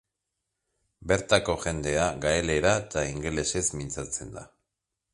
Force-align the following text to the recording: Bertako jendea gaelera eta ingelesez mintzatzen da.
Bertako 1.11 1.55
jendea 1.67 2.09
gaelera 2.25 2.75
eta 2.83 3.07
ingelesez 3.13 3.67
mintzatzen 3.81 4.39
da. 4.39 4.49